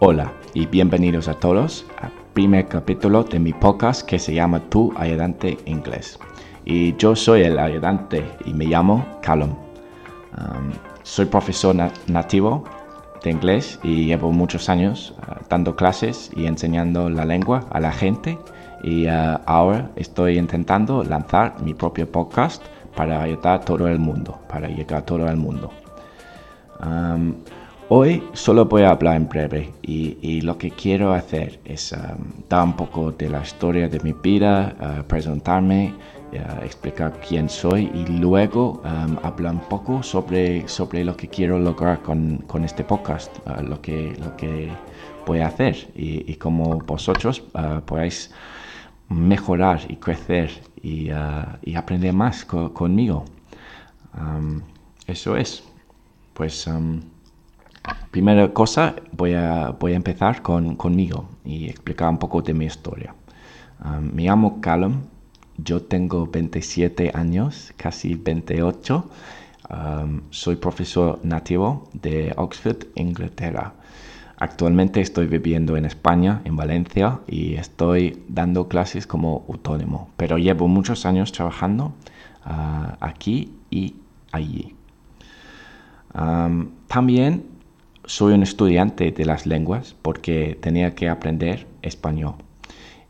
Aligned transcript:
Hola 0.00 0.32
y 0.54 0.66
bienvenidos 0.66 1.26
a 1.26 1.34
todos 1.34 1.84
al 2.00 2.12
primer 2.32 2.68
capítulo 2.68 3.24
de 3.24 3.40
mi 3.40 3.52
podcast 3.52 4.06
que 4.06 4.20
se 4.20 4.32
llama 4.32 4.60
Tu 4.70 4.92
Ayudante 4.96 5.58
Inglés. 5.64 6.20
Y 6.64 6.94
yo 6.98 7.16
soy 7.16 7.42
el 7.42 7.58
ayudante 7.58 8.24
y 8.44 8.52
me 8.52 8.66
llamo 8.66 9.04
Callum. 9.22 9.50
Um, 9.50 10.70
soy 11.02 11.26
profesor 11.26 11.74
nativo 12.06 12.62
de 13.24 13.30
inglés 13.32 13.80
y 13.82 14.04
llevo 14.04 14.30
muchos 14.30 14.68
años 14.68 15.16
uh, 15.18 15.44
dando 15.48 15.74
clases 15.74 16.30
y 16.36 16.46
enseñando 16.46 17.10
la 17.10 17.24
lengua 17.24 17.66
a 17.72 17.80
la 17.80 17.90
gente 17.90 18.38
y 18.84 19.08
uh, 19.08 19.40
ahora 19.46 19.90
estoy 19.96 20.38
intentando 20.38 21.02
lanzar 21.02 21.60
mi 21.60 21.74
propio 21.74 22.08
podcast 22.08 22.64
para 22.94 23.20
ayudar 23.20 23.62
a 23.62 23.64
todo 23.64 23.88
el 23.88 23.98
mundo, 23.98 24.38
para 24.48 24.68
llegar 24.68 25.00
a 25.00 25.04
todo 25.04 25.28
el 25.28 25.36
mundo. 25.36 25.72
Um, 26.80 27.34
Hoy 27.90 28.22
solo 28.34 28.66
voy 28.66 28.82
a 28.82 28.90
hablar 28.90 29.16
en 29.16 29.26
breve 29.26 29.72
y, 29.80 30.42
lo 30.42 30.58
que 30.58 30.70
quiero 30.70 31.14
hacer 31.14 31.58
es 31.64 31.92
um, 31.92 31.98
dar 32.46 32.64
un 32.64 32.76
poco 32.76 33.12
de 33.12 33.30
la 33.30 33.40
historia 33.40 33.88
de 33.88 33.98
mi 34.00 34.12
vida, 34.12 34.76
uh, 34.78 35.02
presentarme, 35.04 35.94
uh, 36.34 36.62
explicar 36.62 37.18
quién 37.26 37.48
soy 37.48 37.90
y 37.94 38.04
luego 38.20 38.82
um, 38.84 39.16
hablar 39.22 39.54
un 39.54 39.68
poco 39.70 40.02
sobre, 40.02 40.68
sobre 40.68 41.02
lo 41.02 41.16
que 41.16 41.28
quiero 41.28 41.58
lograr 41.58 42.02
con, 42.02 42.44
este 42.62 42.84
podcast, 42.84 43.34
uh, 43.46 43.62
lo, 43.62 43.80
que, 43.80 44.14
lo 44.20 44.36
que 44.36 44.68
voy 45.24 45.38
a 45.38 45.46
hacer 45.46 45.90
y, 45.94 46.34
cómo 46.34 46.80
vosotros 46.80 47.40
podáis 47.86 48.30
mejorar 49.08 49.80
y 49.88 49.96
crecer 49.96 50.50
y, 50.82 51.08
aprender 51.74 52.12
más 52.12 52.44
conmigo. 52.44 53.24
Um, 54.14 54.60
eso 55.06 55.38
es. 55.38 55.64
Pues 56.34 56.68
Primera 58.18 58.52
cosa, 58.52 58.96
voy 59.12 59.34
a, 59.34 59.76
voy 59.78 59.92
a 59.92 59.94
empezar 59.94 60.42
con, 60.42 60.74
conmigo 60.74 61.28
y 61.44 61.66
explicar 61.68 62.08
un 62.10 62.18
poco 62.18 62.42
de 62.42 62.52
mi 62.52 62.64
historia. 62.64 63.14
Um, 63.84 64.10
me 64.12 64.24
llamo 64.24 64.60
Callum, 64.60 65.02
yo 65.56 65.82
tengo 65.82 66.26
27 66.26 67.12
años, 67.14 67.72
casi 67.76 68.16
28. 68.16 69.08
Um, 69.70 70.22
soy 70.30 70.56
profesor 70.56 71.20
nativo 71.22 71.88
de 71.92 72.34
Oxford, 72.36 72.88
Inglaterra. 72.96 73.74
Actualmente 74.36 75.00
estoy 75.00 75.28
viviendo 75.28 75.76
en 75.76 75.84
España, 75.84 76.42
en 76.44 76.56
Valencia, 76.56 77.20
y 77.28 77.54
estoy 77.54 78.24
dando 78.26 78.66
clases 78.66 79.06
como 79.06 79.44
autónomo, 79.48 80.10
pero 80.16 80.38
llevo 80.38 80.66
muchos 80.66 81.06
años 81.06 81.30
trabajando 81.30 81.92
uh, 82.44 82.96
aquí 82.98 83.52
y 83.70 83.94
allí. 84.32 84.74
También 86.88 87.57
soy 88.08 88.32
un 88.32 88.42
estudiante 88.42 89.12
de 89.12 89.24
las 89.26 89.44
lenguas 89.44 89.94
porque 90.00 90.58
tenía 90.62 90.94
que 90.94 91.10
aprender 91.10 91.66
español. 91.82 92.36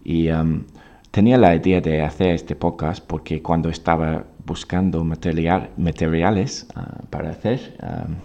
Y 0.03 0.29
um, 0.31 0.65
tenía 1.13 1.39
la 1.39 1.55
idea 1.55 1.81
de 1.81 2.03
hacer 2.03 2.31
este 2.31 2.57
podcast 2.57 3.05
porque 3.07 3.41
cuando 3.41 3.69
estaba 3.69 4.25
buscando 4.45 5.05
material, 5.05 5.71
materiales 5.77 6.67
uh, 6.75 7.07
para 7.11 7.31
hacer, 7.31 7.79
um, 7.81 8.17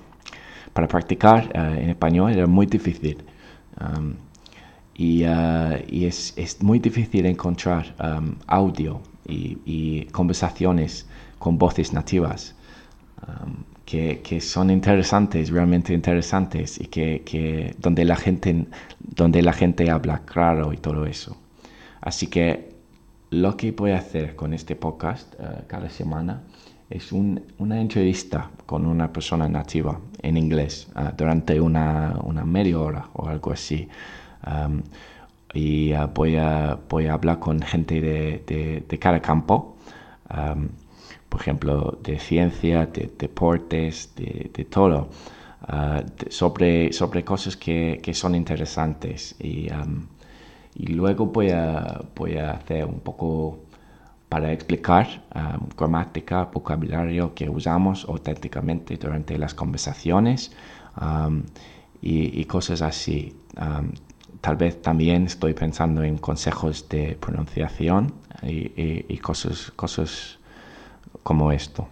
para 0.73 0.88
practicar 0.88 1.51
uh, 1.53 1.79
en 1.79 1.91
español 1.91 2.31
era 2.31 2.47
muy 2.47 2.66
difícil. 2.66 3.23
Um, 3.79 4.16
y, 4.95 5.25
uh, 5.25 5.77
y 5.88 6.05
es, 6.05 6.57
muy 6.61 6.79
difícil 6.79 7.27
encontrar 7.27 7.94
audio 8.47 8.99
y, 9.27 9.59
y, 9.66 10.05
conversaciones 10.05 11.07
con 11.38 11.57
voces 11.57 11.94
nativas 11.94 12.55
que, 13.85 14.39
son 14.41 14.69
interesantes, 14.69 15.49
realmente 15.49 15.94
interesantes 15.94 16.79
y 16.79 16.88
que, 16.88 17.75
donde, 17.79 18.05
la 18.05 18.16
gente, 18.16 18.66
donde 18.99 19.41
la 19.41 19.53
gente 19.53 19.89
habla 19.89 20.19
claro 20.25 20.73
y 20.73 20.77
todo 20.77 21.05
eso. 21.05 21.38
Así 22.01 22.27
que 22.27 22.73
lo 23.29 23.57
que 23.57 23.72
voy 23.72 23.91
a 23.91 23.97
hacer 23.97 24.35
con 24.35 24.53
este 24.53 24.75
podcast 24.75 25.33
eh, 25.39 25.63
cada 25.67 25.89
semana 25.89 26.43
es 26.89 27.11
una 27.11 27.81
entrevista 27.81 28.51
con 28.66 28.85
una 28.85 29.11
persona 29.11 29.49
nativa 29.49 29.99
en 30.22 30.38
inglés 30.38 30.88
eh, 30.95 31.09
durante 31.17 31.59
una, 31.59 32.13
media 32.45 32.79
hora 32.79 33.09
o 33.13 33.27
algo 33.27 33.51
así. 33.51 33.88
Um, 34.45 34.81
y 35.53 35.91
eh, 35.91 36.07
voy, 36.13 36.35
a, 36.35 36.77
voy 36.89 37.07
a 37.07 37.13
hablar 37.13 37.39
con 37.39 37.61
gente 37.61 38.01
de, 38.01 38.83
de, 38.88 38.99
cada 38.99 39.19
campo. 39.22 39.77
Um, 40.29 40.69
por 41.33 41.41
ejemplo, 41.41 41.97
de 42.03 42.19
ciencia, 42.19 42.85
de 42.85 43.11
deportes, 43.17 44.13
de, 44.16 44.67
todo, 44.69 45.09
ah, 45.63 46.03
sobre, 46.29 46.94
sobre 46.94 47.25
cosas 47.25 47.57
que, 47.57 47.99
son 48.13 48.35
interesantes. 48.35 49.35
Y, 49.39 49.67
luego 50.93 51.25
voy 51.25 51.49
a, 51.49 52.01
voy 52.16 52.38
a 52.38 52.51
hacer 52.51 52.85
un 52.85 52.99
poco 52.99 53.63
para 54.29 54.53
explicar 54.53 55.23
gramática, 55.75 56.51
vocabulario 56.53 57.33
que 57.33 57.49
usamos 57.49 58.05
auténticamente 58.07 58.95
durante 58.97 59.35
las 59.39 59.55
conversaciones 59.55 60.51
y, 61.99 62.45
cosas 62.45 62.83
así. 62.83 63.35
tal 64.39 64.55
vez 64.55 64.79
también 64.83 65.25
estoy 65.25 65.55
pensando 65.55 66.03
en 66.03 66.19
consejos 66.19 66.88
de 66.89 67.17
pronunciación 67.19 68.13
y, 68.43 69.11
y 69.11 69.17
cosas, 69.17 69.72
cosas 69.75 70.38
como 71.23 71.51
esto. 71.51 71.88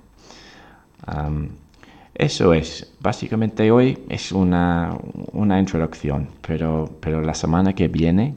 eso 2.13 2.53
es, 2.53 2.93
básicamente 2.99 3.71
hoy 3.71 3.97
es 4.09 4.31
una, 4.31 4.95
introducción, 5.59 6.29
pero, 6.45 6.89
pero 6.99 7.21
la 7.21 7.33
semana 7.33 7.73
que 7.73 7.87
viene 7.87 8.35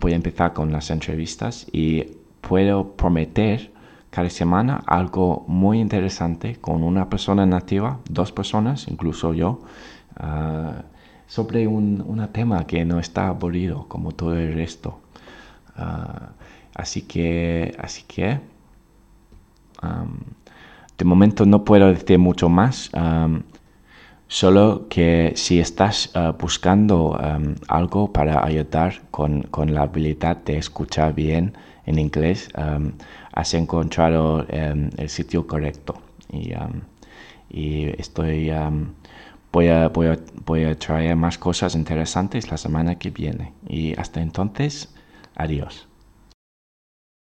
voy 0.00 0.12
a 0.12 0.16
empezar 0.16 0.52
con 0.52 0.70
las 0.72 0.90
entrevistas 0.90 1.66
y 1.72 2.04
puedo 2.40 2.92
prometer 2.92 3.72
cada 4.14 4.30
semana 4.30 4.82
algo 4.86 5.44
muy 5.48 5.80
interesante 5.80 6.56
con 6.60 6.84
una 6.84 7.08
persona 7.08 7.46
nativa, 7.46 7.98
dos 8.08 8.30
personas, 8.30 8.86
incluso 8.86 9.34
yo, 9.34 9.62
ah, 10.16 10.82
sobre 11.26 11.66
un, 11.66 12.28
tema 12.32 12.64
que 12.64 12.84
no 12.84 13.00
está 13.00 13.26
aburrido 13.26 13.86
como 13.88 14.12
todo 14.12 14.36
el 14.36 14.54
resto. 14.54 15.00
Ah, 15.76 16.28
así 16.74 17.02
que, 17.02 17.74
así 17.80 18.04
que 18.06 18.38
de 20.98 21.04
momento 21.04 21.46
no 21.46 21.64
puedo 21.64 21.88
decir 21.88 22.18
mucho 22.18 22.48
más, 22.48 22.90
solo 24.28 24.88
que 24.88 25.32
si 25.36 25.60
estás 25.60 26.10
ah, 26.14 26.34
buscando 26.38 27.18
algo 27.68 28.12
para 28.12 28.44
ayudar 28.44 29.02
con, 29.10 29.46
la 29.68 29.82
habilidad 29.82 30.36
de 30.38 30.58
escuchar 30.58 31.14
bien 31.14 31.54
en 31.86 31.98
inglés, 31.98 32.48
has 33.32 33.54
encontrado 33.54 34.46
el 34.48 35.08
sitio 35.08 35.46
correcto. 35.46 36.00
Y, 37.50 37.84
estoy, 37.98 38.50
voy, 39.52 39.68
a, 39.68 39.88
voy 39.88 40.64
a 40.64 40.78
traer 40.78 41.16
más 41.16 41.38
cosas 41.38 41.74
interesantes 41.74 42.50
la 42.50 42.56
semana 42.56 42.96
que 42.96 43.10
viene. 43.10 43.52
Y 43.68 43.98
hasta 43.98 44.20
entonces, 44.20 44.92
adiós. 45.36 45.86